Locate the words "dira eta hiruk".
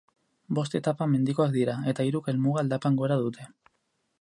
1.57-2.31